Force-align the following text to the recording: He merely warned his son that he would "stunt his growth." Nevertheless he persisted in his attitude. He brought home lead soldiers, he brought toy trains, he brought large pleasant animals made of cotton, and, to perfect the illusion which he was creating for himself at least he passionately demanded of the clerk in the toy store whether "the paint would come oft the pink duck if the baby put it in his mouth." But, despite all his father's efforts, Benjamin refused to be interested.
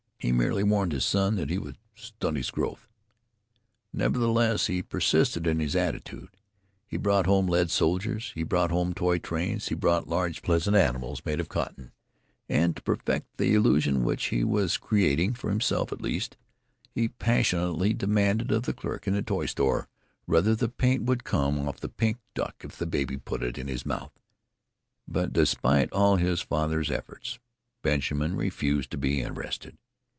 He 0.23 0.31
merely 0.31 0.61
warned 0.61 0.91
his 0.91 1.03
son 1.03 1.35
that 1.37 1.49
he 1.49 1.57
would 1.57 1.79
"stunt 1.95 2.37
his 2.37 2.51
growth." 2.51 2.87
Nevertheless 3.91 4.67
he 4.67 4.83
persisted 4.83 5.47
in 5.47 5.59
his 5.59 5.75
attitude. 5.75 6.29
He 6.85 6.95
brought 6.97 7.25
home 7.25 7.47
lead 7.47 7.71
soldiers, 7.71 8.31
he 8.35 8.43
brought 8.43 8.67
toy 8.95 9.17
trains, 9.17 9.69
he 9.69 9.73
brought 9.73 10.07
large 10.07 10.43
pleasant 10.43 10.77
animals 10.77 11.23
made 11.25 11.39
of 11.39 11.49
cotton, 11.49 11.91
and, 12.47 12.75
to 12.75 12.83
perfect 12.83 13.29
the 13.37 13.55
illusion 13.55 14.03
which 14.03 14.25
he 14.25 14.43
was 14.43 14.77
creating 14.77 15.33
for 15.33 15.49
himself 15.49 15.91
at 15.91 16.03
least 16.03 16.37
he 16.91 17.07
passionately 17.07 17.91
demanded 17.91 18.51
of 18.51 18.65
the 18.67 18.73
clerk 18.75 19.07
in 19.07 19.15
the 19.15 19.23
toy 19.23 19.47
store 19.47 19.87
whether 20.25 20.53
"the 20.53 20.69
paint 20.69 21.01
would 21.01 21.23
come 21.23 21.57
oft 21.67 21.81
the 21.81 21.89
pink 21.89 22.19
duck 22.35 22.57
if 22.63 22.77
the 22.77 22.85
baby 22.85 23.17
put 23.17 23.41
it 23.41 23.57
in 23.57 23.67
his 23.67 23.87
mouth." 23.87 24.11
But, 25.07 25.33
despite 25.33 25.91
all 25.91 26.17
his 26.17 26.41
father's 26.41 26.91
efforts, 26.91 27.39
Benjamin 27.81 28.35
refused 28.35 28.91
to 28.91 28.99
be 28.99 29.19
interested. 29.23 29.79